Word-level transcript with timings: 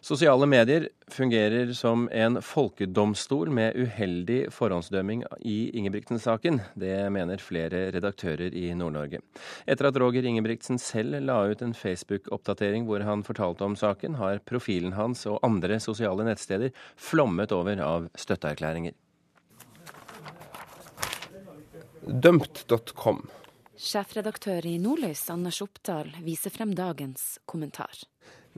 Sosiale 0.00 0.46
medier 0.46 0.88
fungerer 1.12 1.72
som 1.72 2.06
en 2.12 2.38
folkedomstol 2.42 3.50
med 3.52 3.76
uheldig 3.76 4.46
forhåndsdømming 4.48 5.26
i 5.44 5.58
Ingebrigtsen-saken. 5.76 6.62
Det 6.72 6.94
mener 7.12 7.42
flere 7.44 7.82
redaktører 7.92 8.56
i 8.56 8.70
Nord-Norge. 8.72 9.20
Etter 9.68 9.90
at 9.90 9.98
Roger 10.00 10.24
Ingebrigtsen 10.24 10.80
selv 10.80 11.18
la 11.20 11.42
ut 11.52 11.60
en 11.60 11.76
Facebook-oppdatering 11.76 12.88
hvor 12.88 13.04
han 13.04 13.26
fortalte 13.26 13.66
om 13.68 13.76
saken, 13.76 14.16
har 14.16 14.40
profilen 14.48 14.96
hans 14.96 15.26
og 15.28 15.36
andre 15.44 15.76
sosiale 15.84 16.24
nettsteder 16.24 16.72
flommet 16.96 17.52
over 17.52 17.84
av 17.84 18.08
støtteerklæringer. 18.16 18.96
Dømt.com. 22.08 23.26
Sjefredaktør 23.80 24.66
i 24.68 24.74
Nordlys, 24.76 25.22
Anders 25.32 25.62
Oppdal, 25.64 26.10
viser 26.20 26.52
frem 26.52 26.74
dagens 26.76 27.38
kommentar. 27.48 28.02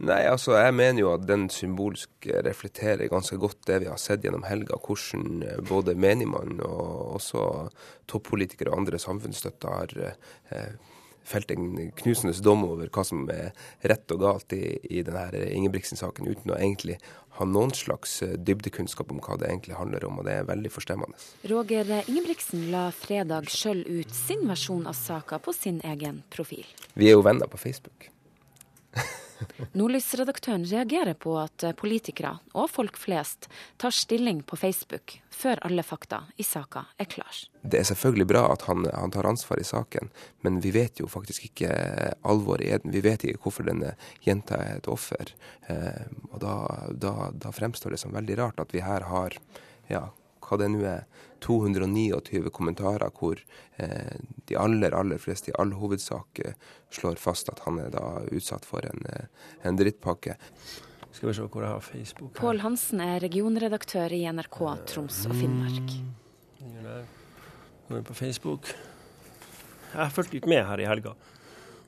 Nei, 0.02 0.22
altså 0.26 0.56
jeg 0.56 0.72
mener 0.74 1.04
jo 1.04 1.10
at 1.12 1.26
den 1.28 1.44
symbolsk 1.52 2.26
reflekterer 2.46 3.10
ganske 3.12 3.36
godt 3.38 3.60
det 3.68 3.82
vi 3.84 3.90
har 3.90 4.00
sett 4.00 4.24
gjennom 4.24 4.42
helga. 4.48 4.80
Hvordan 4.82 5.44
eh, 5.46 5.60
både 5.68 5.94
menigmann 5.94 6.58
og 6.64 7.18
også 7.20 7.44
toppolitikere 8.10 8.72
og 8.72 8.82
andre 8.82 8.98
samfunnsstøtter 9.02 9.76
har 9.76 9.94
eh, 10.02 10.74
felt 11.24 11.50
en 11.54 11.90
knusende 11.98 12.34
dom 12.44 12.64
over 12.66 12.90
hva 12.92 13.04
som 13.06 13.24
er 13.32 13.50
rett 13.88 14.14
og 14.14 14.22
galt 14.22 14.54
i, 14.56 14.76
i 14.90 15.02
denne 15.06 15.44
Ingebrigtsen-saken, 15.48 16.28
uten 16.28 16.54
å 16.54 16.58
egentlig 16.58 16.98
ha 17.38 17.46
noen 17.48 17.72
slags 17.76 18.18
eh, 18.24 18.36
dybdekunnskap 18.36 19.12
om 19.12 19.22
hva 19.24 19.38
det 19.40 19.48
egentlig 19.48 19.78
handler 19.78 20.04
om, 20.08 20.20
og 20.20 20.28
det 20.28 20.38
er 20.40 20.48
veldig 20.48 20.72
forstemmende. 20.74 21.18
Roger 21.50 21.88
Ingebrigtsen 22.04 22.68
la 22.74 22.86
fredag 22.94 23.50
sjøl 23.52 23.84
ut 23.88 24.12
sin 24.16 24.46
versjon 24.50 24.86
av 24.90 24.98
saka 24.98 25.40
på 25.42 25.54
sin 25.56 25.80
egen 25.86 26.22
profil. 26.34 26.66
Vi 26.94 27.08
er 27.08 27.16
jo 27.16 27.24
venner 27.24 27.50
på 27.50 27.60
Facebook. 27.60 28.10
Nordlysredaktøren 29.78 30.64
reagerer 30.68 31.14
på 31.18 31.36
at 31.40 31.64
politikere 31.78 32.36
og 32.52 32.70
folk 32.70 32.98
flest 33.00 33.48
tar 33.80 33.94
stilling 33.94 34.42
på 34.46 34.58
Facebook 34.60 35.18
før 35.32 35.60
alle 35.66 35.82
fakta 35.86 36.22
i 36.36 36.46
saka 36.46 36.84
er 37.00 37.08
klar. 37.10 37.42
Det 37.62 37.80
er 37.80 37.86
selvfølgelig 37.88 38.28
bra 38.30 38.44
at 38.52 38.64
han, 38.68 38.86
han, 38.92 39.12
tar 39.14 39.28
ansvar 39.28 39.60
i 39.60 39.66
saken, 39.66 40.10
men 40.42 40.60
vi 40.62 40.72
vet 40.74 41.00
jo 41.02 41.08
faktisk 41.10 41.46
ikke 41.50 41.72
alvoret 42.28 42.66
i 42.66 42.72
den. 42.74 42.94
Vi 42.94 43.02
vet 43.04 43.24
ikke 43.26 43.46
hvorfor 43.46 43.66
denne 43.66 43.94
jenta 44.26 44.58
er 44.60 44.80
et 44.80 44.90
offer. 44.90 45.34
Eh, 45.70 46.06
og 46.30 46.40
da, 46.42 46.56
da, 46.90 47.14
da 47.32 47.54
fremstår 47.54 47.94
det 47.94 48.02
som 48.02 48.14
veldig 48.14 48.38
rart 48.40 48.62
at 48.62 48.74
vi 48.74 48.84
her 48.84 49.06
har 49.10 49.38
ja, 49.90 50.06
hva 50.42 50.58
det 50.60 50.68
nå 50.72 50.82
er, 50.88 51.04
229 51.42 52.52
kommentarer 52.54 53.10
hvor 53.18 53.40
eh, 53.82 54.14
de 54.46 54.58
aller, 54.58 54.94
aller 54.94 55.18
fleste 55.18 55.50
i 55.50 55.56
all 55.58 55.74
hovedsak 55.74 56.42
eh, 56.44 56.54
slår 56.94 57.18
fast 57.18 57.50
at 57.50 57.64
han 57.66 57.80
er 57.82 57.90
da 57.94 58.22
utsatt 58.30 58.66
for 58.68 58.86
en, 58.86 59.02
eh, 59.10 59.26
en 59.66 59.78
drittpakke. 59.78 60.36
Skal 61.12 61.28
vi 61.28 61.34
se 61.36 61.44
hvor 61.44 61.66
jeg 61.66 61.74
har 61.74 61.84
Facebook. 61.84 62.32
Pål 62.38 62.62
Hansen 62.62 63.02
er 63.04 63.20
regionredaktør 63.24 64.14
i 64.14 64.22
NRK 64.30 64.60
Troms 64.92 65.24
og 65.28 65.36
Finnmark. 65.36 65.96
Nå 66.62 67.98
er 67.98 68.06
på 68.06 68.16
Facebook. 68.16 68.70
Jeg 69.92 70.00
har 70.00 70.14
fulgt 70.14 70.32
litt 70.32 70.48
med 70.48 70.64
her 70.64 70.80
i 70.80 70.88
helga. 70.88 71.12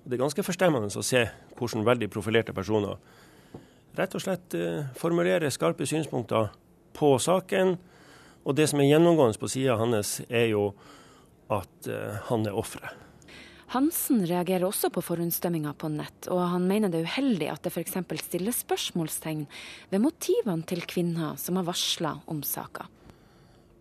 Det 0.04 0.18
er 0.18 0.26
ganske 0.26 0.44
forstemmende 0.44 0.90
å 0.90 1.06
se 1.06 1.22
hvordan 1.56 1.86
veldig 1.86 2.10
profilerte 2.12 2.52
personer 2.52 2.98
rett 3.98 4.14
og 4.16 4.22
slett 4.22 4.54
eh, 4.58 4.86
formulerer 4.98 5.52
skarpe 5.54 5.86
synspunkter 5.86 6.50
på 6.94 7.14
saken 7.22 7.76
og 8.44 8.56
det 8.58 8.68
som 8.70 8.80
er 8.80 8.90
gjennomgående 8.90 9.40
på 9.40 9.50
sida 9.50 9.78
hans, 9.80 10.18
er 10.28 10.50
jo 10.52 10.68
at 11.52 11.88
uh, 11.88 12.20
han 12.28 12.46
er 12.48 12.56
offeret. 12.56 13.00
Hansen 13.74 14.20
reagerer 14.28 14.66
også 14.68 14.90
på 14.92 15.02
forhåndsdømminga 15.02 15.72
på 15.80 15.88
nett, 15.90 16.28
og 16.30 16.42
han 16.52 16.66
mener 16.68 16.92
det 16.92 17.00
er 17.00 17.08
uheldig 17.08 17.48
at 17.50 17.64
det 17.64 17.72
f.eks. 17.72 17.96
stilles 18.22 18.60
spørsmålstegn 18.62 19.46
ved 19.90 20.04
motivene 20.04 20.62
til 20.68 20.84
kvinner 20.86 21.40
som 21.40 21.58
har 21.58 21.66
varsla 21.66 22.12
om 22.30 22.44
saka. 22.46 22.86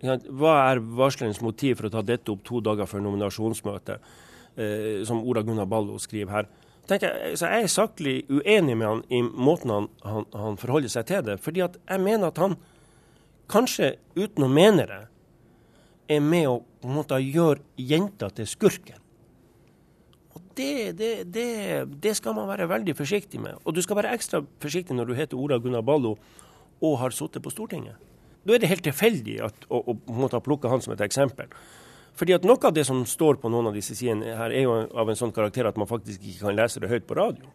Hva 0.04 0.56
er 0.72 0.82
varslerens 0.98 1.44
motiv 1.44 1.78
for 1.80 1.88
å 1.88 1.94
ta 1.94 2.02
dette 2.04 2.32
opp 2.34 2.42
to 2.48 2.60
dager 2.64 2.90
før 2.90 3.06
nominasjonsmøtet, 3.06 4.10
eh, 4.58 5.04
som 5.08 5.22
Ola 5.22 5.44
Gunnar 5.46 5.70
Ballo 5.70 6.00
skriver 6.02 6.40
her? 6.40 6.50
Så 6.84 6.98
jeg, 7.00 7.38
er 7.48 7.70
saklig 7.72 8.16
uenig 8.28 8.76
med 8.76 8.88
han 8.90 9.04
i 9.08 9.22
måten 9.24 9.72
han, 9.72 9.86
han, 10.04 10.26
han 10.36 10.58
forholder 10.60 10.92
seg 10.92 11.08
til 11.08 11.22
det. 11.24 11.38
fordi 11.40 11.64
jeg 11.64 12.02
mener 12.04 12.28
at 12.34 12.42
han 12.42 12.58
kanskje 13.52 13.96
uten 14.16 14.46
å 14.46 14.52
mene 14.52 14.86
det, 14.90 15.02
er 16.12 16.22
med 16.24 16.50
å 16.50 16.62
måte 16.90 17.20
gjøre 17.22 17.64
jenta 17.80 18.30
til 18.36 18.48
skurken. 18.50 19.00
Og 20.34 20.42
det, 20.58 20.94
det, 21.00 21.12
det, 21.34 21.50
det, 22.04 22.16
skal 22.18 22.36
man 22.36 22.50
være 22.50 22.68
veldig 22.70 22.96
forsiktig 22.98 23.42
med. 23.42 23.60
Og 23.64 23.76
du 23.76 23.82
skal 23.86 24.02
være 24.02 24.14
ekstra 24.18 24.44
forsiktig 24.62 24.98
når 24.98 25.10
du 25.10 25.16
heter 25.18 25.40
Ola 25.40 25.60
Gunnar 25.62 25.86
Ballo 25.86 26.18
og 26.84 26.98
har 27.00 27.16
sittet 27.16 27.44
på 27.44 27.54
Stortinget. 27.54 27.96
Da 28.44 28.56
er 28.56 28.60
det 28.60 28.72
helt 28.72 28.84
tilfeldig 28.84 29.38
at, 29.46 29.66
å, 29.72 29.80
å, 29.94 29.96
å 30.28 30.44
plukke 30.44 30.72
han 30.72 30.84
som 30.84 30.96
et 30.96 31.04
eksempel. 31.06 31.48
Fordi 32.18 32.36
at 32.36 32.44
Noe 32.46 32.60
av 32.68 32.74
det 32.76 32.84
som 32.86 33.00
står 33.10 33.40
på 33.42 33.50
noen 33.50 33.72
av 33.72 33.78
disse 33.78 33.96
sidene 33.98 34.36
her, 34.38 34.54
er 34.54 34.68
jo 34.68 34.76
av 35.00 35.10
en 35.10 35.18
sånn 35.18 35.34
karakter 35.34 35.66
at 35.70 35.80
man 35.80 35.90
faktisk 35.90 36.22
ikke 36.22 36.50
kan 36.50 36.60
lese 36.60 36.84
det 36.84 36.92
høyt 36.92 37.08
på 37.10 37.18
radio. 37.18 37.48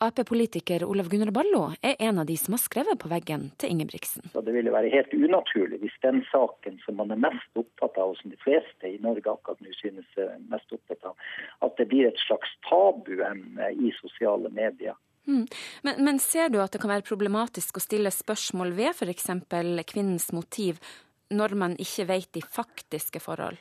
Ap-politiker 0.00 0.84
Olav 0.84 1.08
Gunnar 1.10 1.30
Ballo 1.34 1.72
er 1.82 1.96
en 1.98 2.20
av 2.22 2.26
de 2.26 2.36
som 2.38 2.54
har 2.54 2.60
skrevet 2.62 3.00
på 3.02 3.08
veggen 3.10 3.48
til 3.58 3.72
Ingebrigtsen. 3.74 4.28
Det 4.30 4.54
ville 4.54 4.70
være 4.70 4.92
helt 4.92 5.10
unaturlig 5.14 5.80
hvis 5.82 5.96
den 6.04 6.20
saken 6.30 6.78
som 6.84 7.00
man 7.00 7.10
er 7.10 7.18
mest 7.24 7.58
opptatt 7.58 7.98
av, 7.98 8.12
og 8.12 8.20
som 8.20 8.30
de 8.30 8.38
fleste 8.38 8.86
i 8.86 9.00
Norge 9.02 9.26
akkurat 9.32 9.58
nå 9.64 9.74
synes 9.74 10.06
er 10.14 10.36
mest 10.52 10.70
opptatt 10.76 11.10
av, 11.10 11.18
at 11.66 11.74
det 11.80 11.88
blir 11.90 12.06
et 12.06 12.22
slags 12.22 12.52
tabuemne 12.68 13.72
i 13.74 13.90
sosiale 13.98 14.52
medier. 14.54 14.94
Mm. 15.26 15.48
Men, 15.82 16.04
men, 16.04 16.22
ser 16.22 16.54
du 16.54 16.60
at 16.62 16.72
det 16.72 16.80
kan 16.84 16.94
være 16.94 17.08
problematisk 17.08 17.80
å 17.80 17.82
stille 17.82 18.14
spørsmål 18.14 18.76
ved 18.78 18.94
f.eks. 18.94 19.32
kvinnens 19.90 20.30
motiv, 20.32 20.78
når 21.34 21.58
man 21.58 21.74
ikke 21.74 22.06
vet 22.08 22.30
de 22.38 22.46
faktiske 22.46 23.20
forhold? 23.20 23.58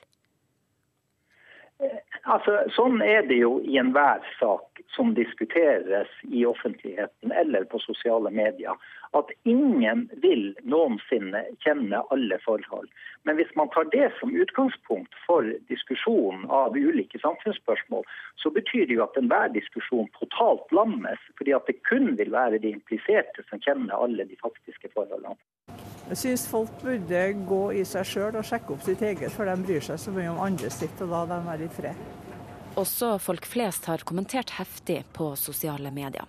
Eh, 1.81 1.97
altså, 2.29 2.61
Sånn 2.77 3.01
er 3.01 3.25
det 3.25 3.41
jo 3.41 3.57
i 3.65 3.81
enhver 3.81 4.21
sak 4.37 4.76
som 4.95 5.13
diskuteres 5.13 6.07
i 6.23 6.45
offentligheten 6.45 7.31
eller 7.31 7.63
på 7.63 7.79
sosiale 7.79 8.31
medier, 8.31 8.75
at 9.11 9.31
ingen 9.43 10.07
vil 10.21 10.51
noensinne 10.63 11.43
kjenne 11.63 12.01
alle 12.13 12.39
forhold. 12.45 12.89
Men 13.23 13.39
hvis 13.39 13.53
man 13.55 13.69
tar 13.73 13.89
det 13.91 14.09
som 14.19 14.35
utgangspunkt 14.35 15.15
for 15.25 15.47
diskusjonen 15.71 16.45
av 16.49 16.77
ulike 16.77 17.19
samfunnsspørsmål, 17.23 18.05
så 18.35 18.51
betyr 18.55 18.87
det 18.87 18.97
jo 18.97 19.05
at 19.05 19.19
enhver 19.19 19.51
diskusjon 19.55 20.09
totalt 20.19 20.71
lammes, 20.71 21.21
fordi 21.37 21.55
at 21.57 21.67
det 21.67 21.81
kun 21.89 22.15
vil 22.19 22.31
være 22.31 22.61
de 22.63 22.73
impliserte 22.77 23.45
som 23.49 23.63
kjenner 23.63 23.95
alle 23.95 24.27
de 24.29 24.39
faktiske 24.43 24.91
forholdene. 24.95 25.37
Jeg 26.07 26.17
syns 26.21 26.45
folk 26.47 26.71
burde 26.83 27.23
gå 27.49 27.63
i 27.75 27.83
seg 27.87 28.07
sjøl 28.07 28.39
og 28.39 28.47
sjekke 28.47 28.73
opp 28.75 28.85
sitt 28.85 29.03
eget, 29.03 29.33
for 29.33 29.49
de 29.49 29.57
bryr 29.67 29.83
seg 29.83 29.99
så 29.99 30.13
mye 30.15 30.31
om 30.31 30.39
andre 30.45 30.71
sitt, 30.71 31.03
og 31.03 31.11
da 31.11 31.25
de 31.33 31.43
er 31.55 31.67
i 31.67 31.75
fred. 31.79 32.26
Også 32.77 33.15
folk 33.17 33.45
flest 33.49 33.87
har 33.89 34.03
kommentert 34.05 34.51
heftig 34.59 34.99
på 35.13 35.31
sosiale 35.35 35.89
medier. 35.91 36.25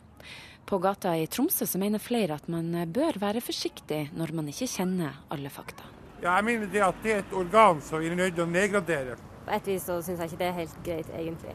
På 0.69 0.79
gata 0.81 1.13
i 1.17 1.27
Tromsø 1.27 1.67
så 1.67 1.79
mener 1.81 2.01
flere 2.01 2.37
at 2.41 2.49
man 2.49 2.73
bør 2.93 3.19
være 3.21 3.41
forsiktig 3.45 4.07
når 4.17 4.33
man 4.37 4.49
ikke 4.49 4.69
kjenner 4.69 5.19
alle 5.33 5.53
fakta. 5.53 5.85
Ja, 6.23 6.35
jeg 6.39 6.47
mener 6.49 6.71
det 6.73 6.81
at 6.83 7.03
det 7.05 7.13
er 7.13 7.21
et 7.23 7.35
organ 7.37 7.83
som 7.85 8.01
vi 8.01 8.09
er 8.09 8.17
nødt 8.17 8.35
til 8.37 8.47
å 8.47 8.49
nedgradere. 8.51 9.19
På 9.45 9.53
et 9.55 9.69
vis 9.71 9.85
så 9.87 10.01
syns 10.03 10.25
jeg 10.25 10.33
ikke 10.33 10.41
det 10.41 10.49
er 10.49 10.57
helt 10.57 10.81
greit, 10.89 11.13
egentlig. 11.21 11.55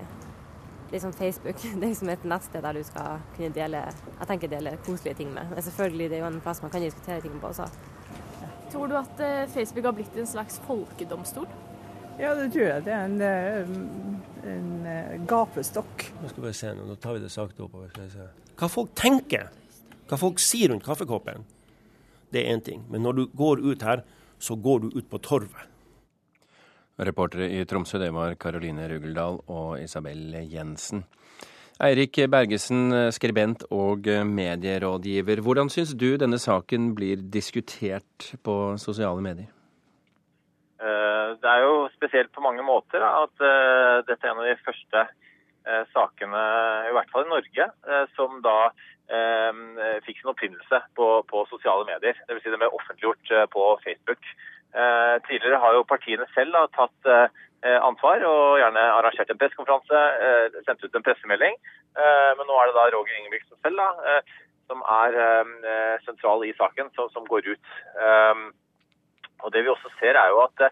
Liksom 0.93 1.13
Facebook 1.17 1.57
det 1.63 1.73
er 1.73 1.87
liksom 1.87 2.11
et 2.15 2.29
nettsted 2.29 2.61
der 2.61 2.77
du 2.77 2.85
skal 2.85 3.19
kunne 3.35 3.51
dele 3.57 3.83
jeg 3.89 4.29
tenker 4.29 4.53
dele 4.53 4.77
koselige 4.85 5.19
ting 5.23 5.33
med. 5.33 5.49
Men 5.51 5.67
selvfølgelig 5.67 6.09
det 6.09 6.19
er 6.19 6.23
jo 6.23 6.31
en 6.31 6.41
plass 6.45 6.61
man 6.61 6.73
kan 6.73 6.85
diskutere 6.85 7.21
ting 7.25 7.35
på 7.41 7.49
også. 7.49 7.67
Tror 8.71 8.89
du 8.89 8.97
at 8.97 9.21
eh, 9.21 9.49
Facebook 9.53 9.85
har 9.89 9.97
blitt 9.97 10.17
en 10.17 10.29
slags 10.29 10.61
folkedomstol? 10.67 11.49
Ja, 12.21 12.35
det 12.37 12.51
tror 12.53 12.65
jeg. 12.69 12.85
Det 12.85 12.93
er 12.93 13.05
en, 13.05 13.21
eh, 13.21 13.75
en 14.47 14.85
eh, 14.85 15.19
gapestokk. 15.29 16.07
Nå 16.21 16.31
skal 16.31 16.45
vi 16.45 16.53
se, 16.57 16.71
nå 16.77 16.95
tar 17.01 17.17
vi 17.17 17.23
det 17.23 17.31
sakte 17.33 17.65
oppover. 17.65 17.91
Skal 17.93 18.09
se. 18.11 18.27
Hva 18.59 18.69
folk 18.71 18.93
tenker, 18.99 19.49
hva 20.09 20.19
folk 20.19 20.41
sier 20.43 20.73
rundt 20.73 20.85
kaffekoppen, 20.85 21.45
det 22.33 22.43
er 22.43 22.55
én 22.55 22.63
ting. 22.65 22.83
Men 22.91 23.05
når 23.05 23.17
du 23.17 23.23
går 23.37 23.63
ut 23.63 23.85
her, 23.85 24.03
så 24.41 24.57
går 24.59 24.83
du 24.83 24.97
ut 24.97 25.09
på 25.09 25.21
torvet. 25.23 25.69
Reportere 27.03 27.47
i 27.49 27.63
Tromsø, 27.65 27.97
det 28.01 28.11
var 28.13 28.35
Karoline 28.37 28.85
Rugeldal 28.91 29.39
og 29.49 29.79
Isabel 29.81 30.35
Jensen. 30.49 31.05
Eirik 31.81 32.19
Bergesen, 32.29 32.93
skribent 33.11 33.65
og 33.73 34.05
medierådgiver. 34.29 35.41
Hvordan 35.41 35.71
syns 35.73 35.95
du 35.97 36.13
denne 36.21 36.37
saken 36.39 36.93
blir 36.97 37.23
diskutert 37.33 38.29
på 38.45 38.57
sosiale 38.81 39.25
medier? 39.25 39.52
Eh, 40.83 41.27
det 41.39 41.49
er 41.49 41.61
jo 41.63 41.75
spesielt 41.95 42.31
på 42.35 42.43
mange 42.43 42.63
måter 42.65 43.03
at 43.07 43.43
eh, 43.43 43.99
dette 44.07 44.25
er 44.27 44.33
en 44.33 44.41
av 44.41 44.47
de 44.49 44.55
første 44.65 45.03
eh, 45.03 45.83
sakene, 45.93 46.41
i 46.89 46.95
hvert 46.97 47.13
fall 47.13 47.27
i 47.27 47.31
Norge, 47.31 47.69
som 48.17 48.41
da 48.43 48.57
fikk 50.03 50.21
sin 50.21 50.29
opprinnelse 50.31 50.77
på, 50.97 51.05
på 51.29 51.41
sosiale 51.49 51.83
medier. 51.85 52.17
Dvs. 52.25 52.39
Si 52.41 52.51
den 52.51 52.61
ble 52.61 52.69
offentliggjort 52.71 53.49
på 53.51 53.65
Facebook. 53.83 54.29
Tidligere 55.27 55.59
har 55.61 55.75
jo 55.75 55.83
partiene 55.85 56.25
selv 56.31 56.55
da, 56.55 56.63
tatt 56.73 57.09
ansvar 57.83 58.23
og 58.25 58.61
gjerne 58.61 58.85
arrangert 58.95 59.29
en 59.29 59.41
pressekonferanse, 59.41 60.01
sendt 60.65 60.87
ut 60.87 60.97
en 60.97 61.05
pressemelding. 61.05 61.59
Men 61.99 62.47
nå 62.47 62.57
er 62.57 62.71
det 62.71 62.77
da 62.79 62.87
Roger 62.95 63.19
Ingebrigtsen 63.19 63.59
selv 63.59 63.83
da, 63.83 64.17
som 64.71 64.81
er 64.95 65.19
sentral 66.07 66.47
i 66.47 66.55
saken, 66.57 66.89
som, 66.95 67.11
som 67.13 67.27
går 67.29 67.51
ut. 67.51 67.75
Og 69.43 69.53
Det 69.53 69.63
vi 69.63 69.71
også 69.73 69.91
ser, 69.99 70.15
er 70.15 70.31
jo 70.31 70.41
at, 70.47 70.67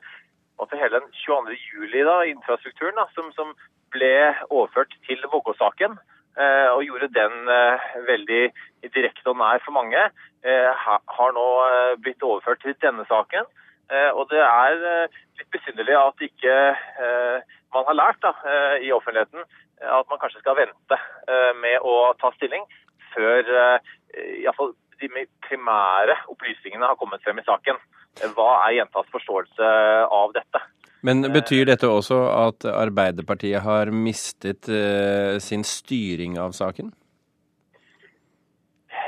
at 0.63 0.79
hele 0.79 0.99
den 0.99 1.11
22. 1.25 1.57
juli, 1.73 2.03
da, 2.07 2.21
infrastrukturen 2.31 2.97
da, 2.99 3.05
som, 3.15 3.31
som 3.37 3.53
ble 3.91 4.13
overført 4.49 4.93
til 5.07 5.23
Vågå-saken, 5.31 5.97
eh, 6.39 6.69
og 6.71 6.83
gjorde 6.87 7.11
den 7.15 7.49
eh, 7.51 7.87
veldig 8.07 8.43
direkte 8.95 9.33
og 9.33 9.39
nær 9.41 9.63
for 9.65 9.75
mange, 9.75 10.03
eh, 10.43 10.69
har 10.85 11.35
nå 11.37 11.47
eh, 11.67 11.95
blitt 12.03 12.23
overført 12.23 12.63
til 12.63 12.77
denne 12.83 13.05
saken. 13.09 13.49
Eh, 13.91 14.11
og 14.15 14.29
det 14.31 14.41
er 14.41 14.77
litt 15.39 15.49
besynderlig 15.51 15.97
at 15.99 16.27
ikke 16.29 16.53
man 17.73 17.87
har 17.87 17.95
lært 17.97 18.19
da, 18.23 18.31
i 18.83 18.91
offentligheten 18.91 19.43
at 19.81 20.09
man 20.11 20.19
kanskje 20.21 20.41
skal 20.43 20.57
vente 20.59 20.97
med 21.57 21.81
å 21.87 22.11
ta 22.21 22.29
stilling 22.35 22.61
før 23.15 23.47
iallfall 24.13 24.75
de 25.01 25.25
primære 25.47 26.17
opplysningene 26.29 26.85
har 26.85 26.99
kommet 26.99 27.23
frem 27.25 27.39
i 27.41 27.47
saken. 27.47 27.79
Hva 28.19 28.51
er 28.67 28.81
jentas 28.81 29.07
forståelse 29.13 29.67
av 30.11 30.33
dette? 30.35 30.61
Men 31.01 31.23
betyr 31.33 31.65
dette 31.65 31.89
også 31.89 32.17
at 32.29 32.65
Arbeiderpartiet 32.69 33.63
har 33.65 33.89
mistet 33.95 34.67
uh, 34.69 35.39
sin 35.41 35.63
styring 35.65 36.37
av 36.41 36.53
saken? 36.53 36.91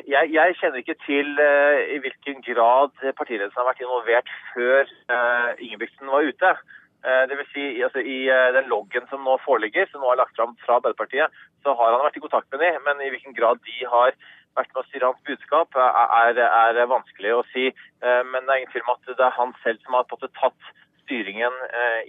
Jeg, 0.10 0.32
jeg 0.34 0.56
kjenner 0.58 0.82
ikke 0.82 0.98
til 1.06 1.36
uh, 1.38 1.84
i 1.94 2.00
hvilken 2.02 2.42
grad 2.48 2.96
partiledelsen 3.20 3.60
har 3.62 3.70
vært 3.70 3.84
involvert 3.84 4.32
før 4.56 4.90
uh, 5.14 5.52
Ingebrigtsen 5.60 6.10
var 6.10 6.30
ute. 6.30 6.56
Det 7.04 7.36
vil 7.36 7.48
si, 7.52 7.64
altså, 7.84 8.00
I 8.00 8.30
den 8.56 8.70
loggen 8.72 9.04
som 9.10 9.26
nå 9.28 9.34
foreligger, 9.44 9.90
som 9.92 10.00
nå 10.00 10.14
er 10.14 10.22
lagt 10.22 10.38
fram 10.38 10.54
fra 10.64 10.78
Arbeiderpartiet, 10.78 11.34
så 11.60 11.74
har 11.76 11.92
han 11.92 12.06
vært 12.06 12.16
i 12.16 12.22
kontakt 12.24 12.48
med 12.56 12.62
dem, 12.64 12.78
men 12.86 13.02
i 13.04 13.10
hvilken 13.12 13.36
grad 13.36 13.60
de 13.68 13.76
har 13.92 14.16
med 14.58 14.80
å 14.80 14.86
styre 14.88 15.10
hans 15.12 15.26
budskap, 15.28 15.76
er, 15.76 16.40
er, 16.40 16.80
vanskelig 16.92 17.34
å 17.36 17.44
si. 17.52 17.70
Men 18.02 18.46
det 18.46 18.54
er 18.54 18.62
ingen 18.62 18.72
tvil 18.74 18.86
om 18.86 18.94
at 18.96 19.10
det 19.10 19.26
er 19.26 19.38
han 19.38 19.54
selv 19.64 19.82
som 19.84 19.98
har 19.98 20.08
tatt 20.10 20.72
styringen 21.04 21.56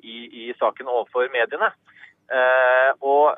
i, 0.02 0.16
i 0.44 0.44
saken 0.58 0.90
overfor 0.90 1.30
mediene. 1.34 1.70
Og 3.00 3.32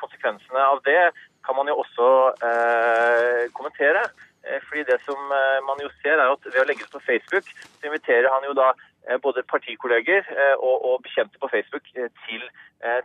konsekvensene 0.00 0.64
av 0.72 0.80
det 0.88 1.10
kan 1.46 1.56
man 1.58 1.68
jo 1.70 1.80
også 1.82 2.08
eh, 2.48 3.42
kommentere. 3.54 4.02
Eh, 4.46 4.60
fordi 4.66 4.82
det 4.90 4.98
som 5.08 5.18
eh, 5.38 5.58
man 5.68 5.78
jo 5.84 5.90
ser 6.02 6.18
er 6.18 6.30
at 6.30 6.44
Ved 6.46 6.62
å 6.62 6.66
legge 6.68 6.86
det 6.86 6.94
på 6.94 7.06
Facebook, 7.10 7.46
så 7.78 7.88
inviterer 7.88 8.30
han 8.30 8.46
jo 8.48 8.54
da 8.58 8.68
eh, 9.08 9.18
både 9.26 9.46
partikolleger 9.54 10.22
og, 10.58 10.76
og, 10.88 11.02
bekjente 11.06 11.38
på 11.42 11.50
Facebook 11.54 11.86
til, 11.94 12.44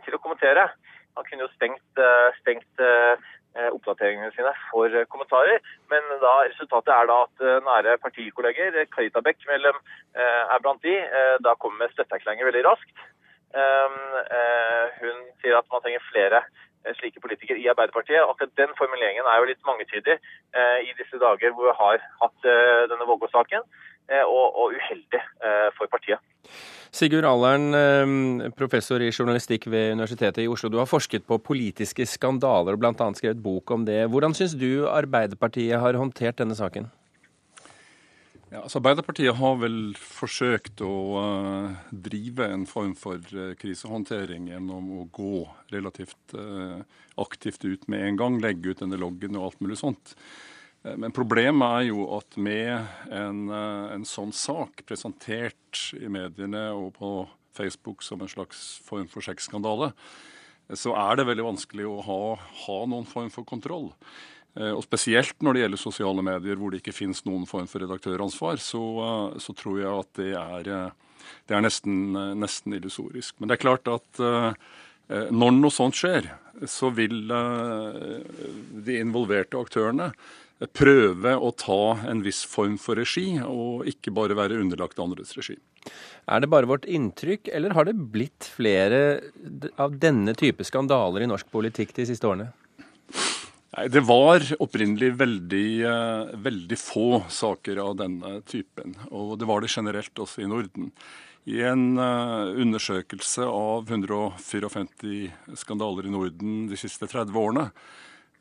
til, 0.04 0.14
å 0.14 0.22
kommentere. 0.22 0.68
Han 1.16 1.26
kunne 1.28 1.46
jo 1.46 1.54
stengt, 1.56 2.02
stengt 2.40 2.82
oppdateringene 3.68 4.30
sine 4.32 4.52
for 4.70 4.94
kommentarer, 5.12 5.60
men 5.92 6.06
da 6.22 6.32
resultatet 6.48 6.92
er 6.94 7.08
da 7.10 7.18
at 7.26 7.42
nære 7.66 7.98
partikolleger, 8.00 8.78
Karita 8.94 9.20
Beck 9.20 9.44
mellom, 9.50 9.76
er 10.16 10.62
blant 10.64 10.82
de, 10.86 10.94
da 11.44 11.52
kommer 11.60 11.84
med 11.84 11.92
støtteerklæringer 11.92 12.48
veldig 12.48 12.64
raskt. 12.64 13.04
Hun 15.02 15.18
sier 15.42 15.58
at 15.58 15.68
man 15.68 15.84
trenger 15.84 16.06
flere 16.08 16.40
Eh, 16.84 16.94
slike 16.98 17.20
politikere 17.20 17.58
i 17.62 17.68
Arbeiderpartiet. 17.72 18.22
Akkurat 18.30 18.58
den 18.60 18.72
formuleringen 18.80 19.26
er 19.30 19.38
jo 19.38 19.48
litt 19.50 19.66
mangetydig 19.68 20.16
eh, 20.18 20.78
i 20.88 20.92
disse 20.98 21.18
dager 21.22 21.54
hvor 21.54 21.68
vi 21.68 21.74
har 21.78 22.06
hatt 22.22 22.48
eh, 22.52 22.82
denne 22.90 23.06
Vågå-saken, 23.06 23.62
eh, 23.62 23.91
og, 24.10 24.46
og, 24.58 24.76
uheldig 24.76 25.20
eh, 25.20 25.68
for 25.76 25.90
partiet. 25.92 26.20
Sigurd 26.92 27.24
Allern, 27.24 27.70
eh, 27.76 28.50
professor 28.58 29.00
i 29.00 29.12
journalistikk 29.12 29.68
ved 29.72 29.94
Universitetet 29.96 30.44
i 30.44 30.48
Oslo. 30.50 30.68
Du 30.68 30.80
har 30.80 30.90
forsket 30.90 31.24
på 31.28 31.40
politiske 31.40 32.06
skandaler 32.08 32.76
og 32.76 32.82
bl.a. 32.82 33.12
skrevet 33.16 33.40
bok 33.42 33.70
om 33.72 33.86
det. 33.88 34.02
Hvordan 34.12 34.36
syns 34.36 34.56
du 34.58 34.88
Arbeiderpartiet 34.90 35.80
har 35.80 36.00
håndtert 36.00 36.42
denne 36.42 36.58
saken? 36.58 36.90
Ja, 38.52 38.60
altså 38.66 38.82
Arbeiderpartiet 38.82 39.38
har 39.38 39.54
vel 39.62 39.94
forsøkt 39.96 40.82
å 40.84 40.94
uh, 41.16 41.76
drive 41.88 42.50
en 42.52 42.66
form 42.68 42.92
for 43.00 43.16
uh, 43.32 43.54
krisehåndtering 43.56 44.50
gjennom 44.50 44.90
å 44.98 45.06
gå 45.08 45.46
relativt 45.72 46.34
uh, 46.36 46.82
aktivt 47.22 47.64
ut 47.64 47.86
med 47.88 48.04
en 48.10 48.18
gang, 48.20 48.36
legge 48.44 48.74
ut 48.74 48.82
denne 48.84 49.00
loggen 49.00 49.38
og 49.40 49.46
alt 49.46 49.64
mulig 49.64 49.80
sånt. 49.80 50.12
Men 50.82 51.14
problemet 51.14 51.76
er 51.78 51.84
jo 51.92 52.08
at 52.16 52.34
med 52.42 52.72
en, 53.14 53.44
en, 53.54 54.06
sånn 54.08 54.32
sak 54.34 54.82
presentert 54.88 55.82
i 55.94 56.08
mediene 56.10 56.64
og 56.74 56.96
på 56.96 57.10
Facebook 57.54 58.02
som 58.02 58.24
en 58.24 58.30
slags 58.30 58.80
form 58.82 59.06
for 59.06 59.22
sexskandale, 59.22 59.92
så 60.74 60.94
er 60.98 61.20
det 61.20 61.28
veldig 61.28 61.46
vanskelig 61.52 61.86
å 61.86 62.00
ha, 62.06 62.20
ha 62.64 62.78
noen 62.90 63.06
form 63.06 63.30
for 63.30 63.46
kontroll. 63.46 63.92
Eh, 64.58 64.72
og 64.72 64.82
Spesielt 64.84 65.38
når 65.40 65.56
det 65.56 65.64
gjelder 65.64 65.80
sosiale 65.80 66.24
medier 66.24 66.60
hvor 66.60 66.72
det 66.72 66.82
ikke 66.82 66.96
finnes 66.96 67.24
noen 67.28 67.46
form 67.48 67.68
for 67.70 67.84
redaktøransvar, 67.84 68.60
så, 68.60 68.82
eh, 69.06 69.40
så 69.42 69.56
tror 69.56 69.80
jeg 69.80 69.92
at 69.92 70.12
det 70.20 70.30
er, 70.36 70.70
eh, 70.76 71.26
det 71.48 71.56
er 71.56 71.64
nesten, 71.64 71.98
nesten, 72.36 72.76
illusorisk. 72.76 73.38
Men 73.38 73.48
det 73.48 73.56
er 73.56 73.66
klart 73.68 73.88
at 73.88 74.20
når 75.32 75.52
noe 75.54 75.70
sånt 75.74 75.96
skjer, 75.98 76.26
så 76.68 76.88
vil 76.94 77.28
de 77.28 78.96
involverte 78.98 79.58
aktørene 79.58 80.08
prøve 80.70 81.34
å 81.34 81.50
ta 81.56 81.82
en 82.10 82.22
viss 82.24 82.42
form 82.48 82.78
for 82.80 83.00
regi, 83.00 83.40
og 83.42 83.86
ikke 83.90 84.14
bare 84.14 84.36
være 84.38 84.60
underlagt 84.62 85.00
andres 85.02 85.34
regi. 85.38 85.58
Er 86.30 86.42
det 86.42 86.50
bare 86.52 86.68
vårt 86.70 86.86
inntrykk, 86.86 87.50
eller 87.50 87.74
har 87.74 87.88
det 87.88 87.98
blitt 88.14 88.46
flere 88.46 89.20
av 89.80 89.96
denne 90.02 90.34
type 90.38 90.64
skandaler 90.66 91.24
i 91.24 91.30
norsk 91.30 91.50
politikk 91.50 91.94
de 91.96 92.06
siste 92.12 92.28
årene? 92.28 92.52
Nei, 93.72 93.88
Det 93.88 94.04
var 94.04 94.44
opprinnelig 94.60 95.14
veldig, 95.16 95.66
uh, 95.88 96.32
veldig 96.44 96.78
få 96.78 97.24
saker 97.32 97.80
av 97.80 97.96
denne 98.02 98.40
typen. 98.44 98.94
Og 99.10 99.38
det 99.40 99.48
var 99.48 99.64
det 99.64 99.72
generelt 99.72 100.14
også 100.14 100.44
i 100.44 100.50
Norden. 100.50 100.92
I 101.48 101.64
en 101.66 101.96
uh, 101.98 102.52
undersøkelse 102.52 103.48
av 103.48 103.88
154 103.88 105.56
skandaler 105.58 106.06
i 106.06 106.12
Norden 106.12 106.66
de 106.70 106.78
siste 106.78 107.08
30 107.08 107.34
årene, 107.34 107.70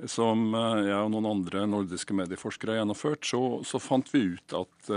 som 0.10 0.50
uh, 0.56 0.82
jeg 0.82 0.98
og 0.98 1.12
noen 1.14 1.30
andre 1.30 1.66
nordiske 1.70 2.16
medieforskere 2.18 2.76
har 2.76 2.82
gjennomført, 2.82 3.26
så, 3.28 3.42
så 3.68 3.82
fant 3.82 4.10
vi 4.14 4.24
ut 4.36 4.56
at 4.58 4.94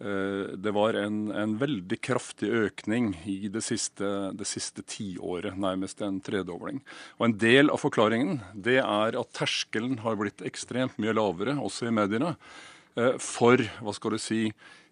Eh, 0.00 0.54
det 0.58 0.70
var 0.74 0.94
en, 0.94 1.30
en, 1.30 1.54
veldig 1.58 2.00
kraftig 2.02 2.48
økning 2.50 3.12
i 3.30 3.46
det 3.48 3.62
siste, 3.62 4.08
det 4.34 4.46
siste 4.50 4.82
tiåret, 4.90 5.54
nærmest 5.54 6.02
en 6.02 6.18
tredobling. 6.24 6.80
Og 7.20 7.28
En 7.28 7.36
del 7.38 7.70
av 7.70 7.78
forklaringen 7.78 8.40
det 8.54 8.80
er 8.82 9.18
at 9.20 9.34
terskelen 9.38 10.00
har 10.02 10.18
blitt 10.18 10.42
ekstremt 10.42 10.98
mye 10.98 11.14
lavere, 11.14 11.54
også 11.56 11.88
i 11.88 11.94
mediene, 11.94 12.34
eh, 12.98 13.14
for 13.22 13.62
hva 13.80 13.94
skal 13.94 14.16
du 14.16 14.18
si, 14.18 14.42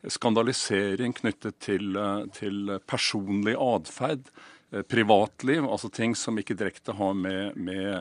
skandalisering 0.07 1.15
knyttet 1.19 1.59
til, 1.59 1.97
eh, 1.97 2.27
til 2.39 2.79
personlig 2.87 3.59
atferd, 3.59 4.31
privatliv, 4.89 5.67
altså 5.69 5.91
ting 5.93 6.15
som 6.17 6.39
ikke 6.41 6.57
direkte 6.57 6.95
har 6.97 7.13
med, 7.13 7.59
med 7.61 8.01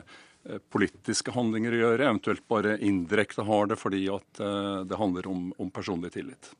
politiske 0.74 1.30
handlinger 1.30 1.74
å 1.74 1.80
gjøre, 1.84 2.06
eventuelt 2.08 2.42
bare 2.50 2.74
indirekte 2.82 3.44
har 3.46 3.68
det 3.70 3.76
fordi 3.78 4.00
at 4.10 4.40
eh, 4.42 4.80
det 4.90 4.98
handler 4.98 5.28
om, 5.30 5.44
om 5.62 5.70
personlig 5.70 6.12
tillit. 6.16 6.50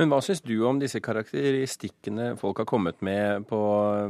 Men 0.00 0.10
hva 0.10 0.18
syns 0.24 0.42
du 0.42 0.56
om 0.66 0.80
disse 0.80 0.98
karakteristikkene 1.04 2.32
folk 2.40 2.58
har 2.58 2.68
kommet 2.68 2.98
med 3.04 3.46
på, 3.46 3.60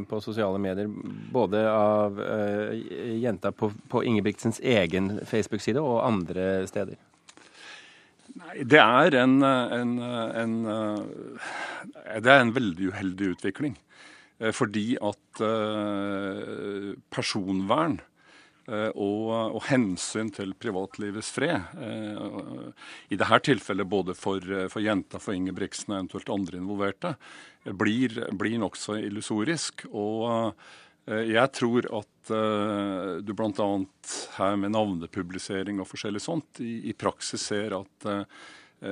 på 0.09 0.23
sosiale 0.25 0.61
medier, 0.63 0.89
både 1.35 1.65
av 1.69 2.17
uh, 2.23 2.73
jenta 3.19 3.53
på, 3.53 3.69
på 3.91 4.05
Ingebrigtsens 4.07 4.63
egen 4.65 5.19
Facebook-side 5.29 5.83
og 5.83 6.01
andre 6.07 6.49
steder? 6.71 6.97
Nei, 8.39 8.63
det 8.71 8.81
er 8.81 9.19
en, 9.19 9.41
en, 9.43 9.95
en, 9.99 10.57
Det 12.23 12.31
er 12.33 12.45
en 12.45 12.55
veldig 12.55 12.93
uheldig 12.93 13.33
utvikling. 13.35 13.75
Fordi 14.55 14.93
at 15.03 15.41
personvern 17.11 17.99
Eh, 17.99 18.18
og, 18.69 19.29
og, 19.57 19.63
hensyn 19.71 20.29
til 20.35 20.53
privatlivets 20.61 21.31
fred. 21.33 21.71
Eh, 21.81 22.89
I 23.09 23.17
dette 23.17 23.39
tilfellet 23.47 23.89
både 23.89 24.17
for, 24.19 24.45
for 24.69 24.85
jenta, 24.85 25.21
for 25.23 25.37
Ingebrigtsen 25.37 25.95
og 25.95 25.99
eventuelt 25.99 26.35
andre 26.35 26.61
involverte, 26.61 27.15
blir, 27.79 28.19
blir 28.37 28.61
nokså 28.61 28.99
illusorisk. 29.01 29.87
Og 29.89 30.53
eh, 31.09 31.25
jeg 31.33 31.55
tror 31.57 31.89
at 31.97 32.15
du 33.25 33.31
bl.a. 33.33 33.67
her 34.37 34.57
med 34.61 34.75
navnepublisering 34.75 35.79
og 35.81 35.89
forskjellig 35.89 36.21
sånt 36.21 36.61
i, 36.61 36.91
i 36.91 36.93
praksis 36.93 37.47
ser 37.49 37.73
at 37.73 38.09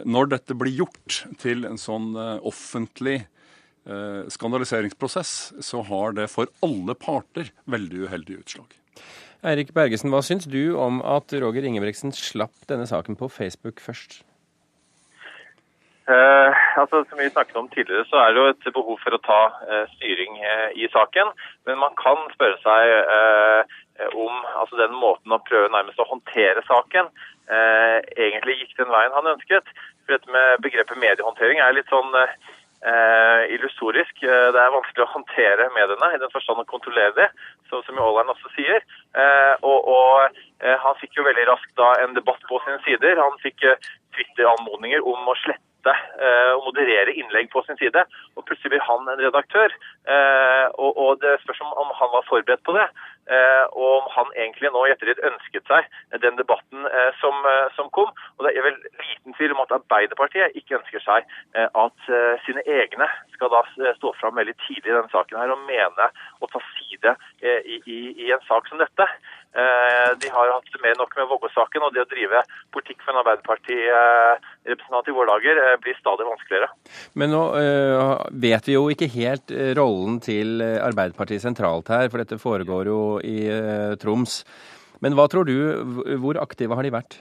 når 0.09 0.31
dette 0.33 0.57
blir 0.57 0.73
gjort 0.73 1.19
til 1.37 1.69
en 1.69 1.77
sånn 1.77 2.17
offentlig 2.17 3.19
skandaliseringsprosess, 3.85 5.35
så 5.61 5.85
har 5.91 6.17
det 6.17 6.31
for 6.33 6.49
alle 6.65 6.97
parter 6.97 7.53
veldig 7.69 8.07
uheldige 8.09 8.41
utslag. 8.41 8.73
Eirik 9.45 9.75
Bergesen, 9.77 10.13
hva 10.13 10.23
syns 10.25 10.49
du 10.49 10.77
om 10.81 11.03
at 11.05 11.33
Roger 11.43 11.67
Ingebrigtsen 11.67 12.15
slapp 12.17 12.65
denne 12.71 12.87
saken 12.89 13.19
på 13.21 13.29
Facebook 13.29 13.83
først? 13.85 14.23
Eh, 16.07 16.53
altså, 16.81 17.03
som 17.09 17.19
vi 17.19 17.29
snakket 17.31 17.57
om 17.57 17.69
tidligere, 17.69 18.05
så 18.07 18.17
er 18.23 18.33
det 18.33 18.41
jo 18.41 18.51
et 18.53 18.67
behov 18.79 18.99
for 19.03 19.17
å 19.17 19.25
ta 19.27 19.41
eh, 19.67 19.87
styring 19.97 20.39
eh, 20.39 20.69
i 20.79 20.87
saken. 20.93 21.33
Men 21.67 21.81
man 21.83 21.97
kan 21.99 22.21
spørre 22.37 22.61
seg 22.63 22.93
eh, 23.17 23.79
om 24.15 24.45
altså 24.61 24.79
den 24.79 24.95
måten 24.95 25.35
å 25.35 25.43
prøve 25.49 25.73
nærmest 25.75 25.99
å 25.99 26.07
håndtere 26.07 26.63
saken 26.69 27.11
eh, 27.51 27.99
egentlig 28.15 28.61
gikk 28.61 28.77
den 28.79 28.95
veien 28.95 29.19
han 29.19 29.33
ønsket. 29.35 29.67
For 30.05 30.15
dette 30.15 30.31
med 30.31 30.63
begrepet 30.63 31.03
mediehåndtering 31.03 31.59
er 31.59 31.75
litt 31.75 31.91
sånn 31.91 32.15
eh, 32.93 33.43
illusorisk. 33.55 34.23
Eh, 34.23 34.49
det 34.55 34.63
er 34.63 34.75
vanskelig 34.75 35.05
å 35.05 35.13
håndtere 35.15 35.69
mediene 35.77 36.13
i 36.15 36.21
den 36.23 36.33
forstand 36.35 36.63
å 36.63 36.69
kontrollere 36.71 37.15
det, 37.19 37.29
som, 37.71 37.83
som 37.87 38.01
Aalern 38.03 38.33
også 38.35 38.53
sier. 38.55 38.85
Eh, 39.19 39.55
og, 39.63 39.91
og 39.97 40.41
eh, 40.63 40.77
han 40.83 40.99
fikk 41.03 41.19
jo 41.19 41.27
veldig 41.27 41.49
raskt 41.51 41.75
da 41.81 41.93
en 42.05 42.17
debatt 42.19 42.43
på 42.51 42.61
sine 42.65 42.79
sider. 42.87 43.23
Han 43.23 43.39
fikk 43.45 43.65
Twitter-anmodninger 44.17 45.05
om 45.07 45.33
å 45.33 45.39
slette 45.43 45.65
og 45.87 46.65
moderere 46.67 47.15
innlegg 47.15 47.51
på 47.53 47.63
sin 47.67 47.79
side. 47.81 48.05
Og 48.37 48.47
plutselig 48.49 48.75
blir 48.75 48.85
han 48.87 49.09
en 49.13 49.23
redaktør. 49.23 49.75
Og, 50.79 50.91
og 50.97 51.21
det 51.23 51.37
spørs 51.43 51.63
om 51.67 51.93
han 52.01 52.13
var 52.15 52.27
forberedt 52.29 52.65
på 52.67 52.75
det. 52.77 52.89
Eh, 53.27 53.65
og 53.75 53.89
om 54.01 54.05
han 54.15 54.29
egentlig 54.39 54.71
nå 54.71 54.85
i 54.87 54.93
ettertid 54.95 55.19
ønsket 55.27 55.67
seg 55.67 55.87
den 56.23 56.37
debatten 56.39 56.87
eh, 56.87 57.11
eh, 57.11 57.65
som, 57.75 57.89
kom. 57.97 58.13
Og 58.37 58.47
Det 58.47 58.53
er 58.55 58.67
vel 58.69 58.77
liten 59.01 59.35
tvil 59.35 59.55
om 59.57 59.63
at 59.65 59.75
Arbeiderpartiet 59.75 60.55
ikke 60.59 60.79
ønsker 60.79 61.03
seg 61.03 61.27
at 61.57 62.09
sine 62.45 62.63
egne 62.69 63.07
skal 63.35 63.51
da 63.53 63.63
stå 63.97 64.13
fram 64.21 64.37
veldig 64.39 64.55
tidlig 64.67 64.93
i 64.93 64.95
denne 64.95 65.11
saken 65.13 65.39
her 65.41 65.55
og 65.55 65.65
mene 65.67 66.09
og 66.45 66.51
ta 66.53 66.61
side 66.77 67.15
i, 67.41 67.79
i, 67.81 67.99
i 68.27 68.31
en 68.35 68.45
sak 68.47 68.69
som 68.69 68.81
dette. 68.81 69.07
De 69.57 70.31
har 70.33 70.51
hatt 70.53 70.79
mer 70.83 70.93
enn 70.93 71.01
nok 71.01 71.15
med 71.17 71.29
Vågå-saken, 71.31 71.85
og 71.87 71.95
det 71.95 72.03
å 72.05 72.09
drive 72.11 72.43
politikk 72.77 73.01
for 73.05 73.15
en 73.15 73.21
Arbeiderparti-representant 73.23 75.09
i 75.09 75.15
våre 75.17 75.33
dager 75.33 75.61
blir 75.81 75.97
stadig 75.97 76.27
vanskeligere. 76.29 76.69
Men 77.17 77.33
nå 77.33 77.43
vet 78.47 78.69
vi 78.69 78.77
jo 78.77 78.87
ikke 78.93 79.09
helt 79.17 79.55
rollen 79.79 80.21
til 80.25 80.61
Arbeiderpartiet 80.61 81.45
sentralt 81.45 81.89
her, 81.93 82.11
for 82.13 82.21
dette 82.23 82.41
foregår 82.43 82.91
jo 82.91 83.01
i 83.25 83.39
eh, 83.49 83.95
Troms. 84.01 84.43
Men 85.05 85.17
hva 85.17 85.29
tror 85.31 85.49
du, 85.49 85.57
hvor 86.21 86.39
aktive 86.41 86.77
har 86.77 86.87
de 86.87 86.95
vært? 86.95 87.19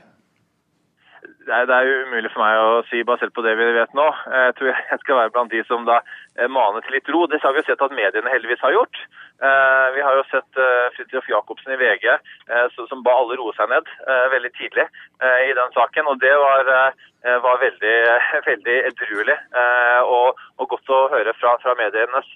Det 1.46 1.54
er, 1.54 1.68
det 1.70 1.76
er 1.78 2.06
umulig 2.08 2.32
for 2.34 2.42
meg 2.42 2.58
å 2.58 2.70
si 2.90 3.04
basert 3.06 3.34
på 3.36 3.44
det 3.46 3.54
vi 3.60 3.68
vet 3.76 3.92
nå. 3.98 4.06
Jeg 4.34 4.56
tror 4.58 4.72
jeg 4.72 5.02
skal 5.04 5.20
være 5.20 5.34
blant 5.36 5.52
de 5.54 5.62
som 5.68 5.86
da 5.86 6.00
eh, 6.40 6.50
maner 6.52 6.84
til 6.86 6.96
litt 6.98 7.10
ro. 7.12 7.26
Det 7.30 7.42
har 7.44 7.56
vi 7.56 7.62
jo 7.62 7.68
sett 7.70 7.82
at 7.86 7.96
mediene 7.96 8.32
heldigvis 8.32 8.64
har 8.66 8.76
gjort. 8.76 9.00
Eh, 9.44 9.88
vi 9.96 10.04
har 10.06 10.20
jo 10.20 10.24
sett 10.32 10.62
Fridtjof 10.96 11.28
Jacobsen 11.30 11.76
i 11.76 11.80
VG 11.80 12.06
som 12.76 13.04
ba 13.04 13.16
alle 13.20 13.36
roe 13.40 13.52
seg 13.58 13.68
ned 13.72 13.90
veldig 14.32 14.52
tidlig 14.56 14.86
i 15.50 15.52
den 15.58 15.74
saken. 15.76 16.08
og 16.12 16.20
Det 16.22 16.32
var, 16.40 16.70
var 17.44 17.62
veldig, 17.64 17.96
veldig 18.50 18.78
edruelig 18.92 19.36
og, 20.06 20.40
og, 20.58 20.68
godt 20.72 20.94
å 20.94 21.02
høre 21.12 21.34
fra, 21.40 21.56
fra 21.64 21.76
medienes 21.80 22.30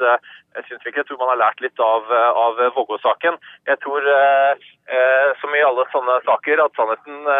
synsvinkel. 0.68 1.02
Jeg 1.02 1.10
tror 1.10 1.22
man 1.24 1.32
har 1.34 1.44
lært 1.46 1.64
litt 1.64 1.80
av, 1.84 2.12
av 2.12 2.60
Vågå-saken. 2.76 3.40
Jeg 3.70 3.80
tror, 3.86 4.10
som 5.40 5.56
i 5.56 5.64
alle 5.64 5.88
sånne 5.94 6.20
saker, 6.28 6.66
at 6.66 6.76
sannheten 6.80 7.32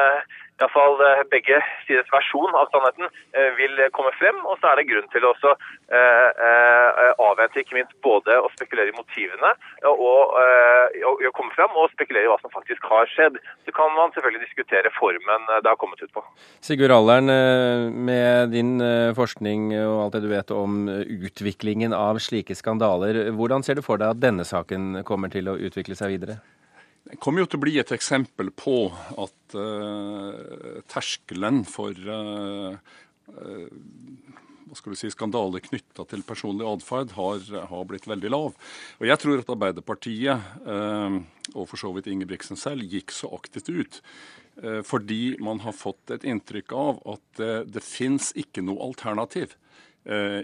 iallfall 0.64 1.00
eh, 1.06 1.24
begge 1.32 1.60
siders 1.88 2.10
versjon 2.14 2.56
av 2.58 2.70
sannheten 2.74 3.08
eh, 3.08 3.52
vil 3.60 3.80
komme 3.96 4.12
frem. 4.20 4.38
Og 4.46 4.60
så 4.60 4.72
er 4.72 4.80
det 4.80 4.88
grunn 4.90 5.08
til 5.14 5.26
å 5.26 5.32
også 5.34 5.54
eh, 5.96 7.00
avvente 7.24 7.62
ikke 7.62 7.78
minst 7.78 7.96
både 8.06 8.38
å 8.40 8.50
spekulere 8.56 8.92
i 8.92 8.98
motivene 8.98 9.52
og 9.90 10.36
å 10.36 11.32
komme 11.38 11.54
frem 11.56 11.76
og 11.78 11.92
spekulere 11.94 12.28
i 12.28 12.32
hva 12.32 12.38
som 12.42 12.54
faktisk 12.54 12.86
har 12.90 13.10
skjedd. 13.12 13.40
Så 13.68 13.74
kan 13.76 13.94
man 13.96 14.14
selvfølgelig 14.16 14.48
diskutere 14.48 14.92
formen 14.98 15.48
det 15.50 15.70
har 15.70 15.80
kommet 15.80 16.02
ut 16.04 16.12
på. 16.16 16.24
Sigurd 16.66 16.94
Allern, 16.96 17.30
med 18.10 18.54
din 18.54 18.78
forskning 19.18 19.72
og 19.80 20.06
alt 20.06 20.18
det 20.18 20.24
du 20.26 20.30
vet 20.32 20.54
om 20.56 20.88
utviklingen 20.90 21.96
av 21.96 22.20
slike 22.24 22.58
skandaler, 22.58 23.30
hvordan 23.36 23.66
ser 23.66 23.80
du 23.80 23.86
for 23.86 24.02
deg 24.02 24.16
at 24.16 24.24
denne 24.24 24.48
saken 24.48 25.04
kommer 25.08 25.32
til 25.34 25.52
å 25.52 25.60
utvikle 25.60 25.98
seg 26.00 26.18
videre? 26.18 26.40
Det 27.10 27.18
kommer 27.18 27.42
jo 27.42 27.50
til 27.50 27.58
å 27.58 27.64
bli 27.64 27.78
et 27.82 27.92
eksempel 27.96 28.52
på 28.54 28.76
at 29.18 29.56
uh, 29.58 30.78
terskelen 30.92 31.64
for 31.66 31.98
uh, 32.06 32.76
uh, 33.34 33.70
hva 34.70 34.78
skal 34.78 34.94
du 34.94 35.00
si, 35.00 35.10
skandaler 35.10 35.64
knytta 35.66 36.06
til 36.12 36.22
personlig 36.28 36.68
atferd 36.70 37.16
har, 37.16 37.40
har, 37.72 37.88
blitt 37.90 38.06
veldig 38.06 38.30
lav. 38.30 38.54
Og 39.00 39.08
Jeg 39.10 39.22
tror 39.24 39.42
at 39.42 39.50
Arbeiderpartiet, 39.50 40.44
og 41.56 41.64
for 41.72 41.82
så 41.82 41.90
vidt 41.96 42.06
Ingebrigtsen 42.12 42.60
selv, 42.60 42.86
gikk 42.86 43.10
så 43.10 43.32
aktivt 43.34 43.72
ut 43.74 43.98
fordi 44.86 45.40
man 45.42 45.64
har 45.64 45.74
fått 45.74 46.14
et 46.14 46.28
inntrykk 46.28 46.76
av 46.78 47.02
at 47.16 47.42
det, 47.72 47.82
fins 47.82 48.30
ikke 48.38 48.62
noe 48.62 48.92
alternativ 48.92 49.56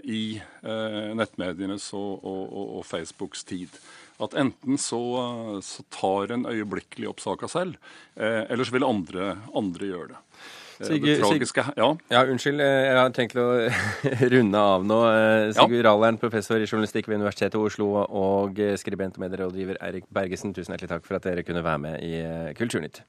i 0.02 0.40
nettmedienes 0.64 1.86
og, 1.94 2.26
og, 2.26 2.66
og 2.80 2.82
Facebooks 2.88 3.46
tid 3.46 3.78
at 4.22 4.36
enten 4.40 4.78
så, 4.80 5.00
så 5.64 5.84
tar 5.92 6.32
en 6.34 6.46
øyeblikkelig 6.48 7.10
opp 7.10 7.20
saka 7.24 7.50
selv, 7.50 7.76
eh, 8.16 8.44
eller 8.48 8.64
så 8.64 8.76
vil 8.76 8.86
andre, 8.86 9.34
andre 9.56 9.90
gjøre 9.90 10.14
det. 10.14 10.22
Eh, 10.80 10.86
Sigurd, 10.86 11.20
tragiske, 11.22 11.64
ja. 11.76 11.88
ja. 12.12 12.22
Unnskyld, 12.28 12.60
eh, 12.60 12.86
jeg 12.90 12.98
har 12.98 13.12
tenkt 13.16 13.36
å 13.40 13.46
runde 14.34 14.64
av 14.74 14.84
nå. 14.84 15.00
Eh, 15.08 15.50
Sigurd 15.56 15.80
ja. 15.80 15.88
Rallern, 15.88 16.20
professor 16.20 16.60
i 16.60 16.68
journalistikk 16.68 17.08
ved 17.08 17.20
Universitetet 17.22 17.58
i 17.58 17.64
Oslo, 17.64 17.90
og 18.04 18.60
skribent 18.80 19.16
og 19.16 19.26
medierådgiver 19.26 19.80
Erik 19.84 20.08
Bergesen, 20.12 20.54
tusen 20.56 20.76
hjertelig 20.76 20.92
takk 20.96 21.06
for 21.08 21.18
at 21.18 21.28
dere 21.28 21.46
kunne 21.46 21.64
være 21.64 21.84
med 21.86 22.04
i 22.04 22.16
Kulturnytt. 22.58 23.02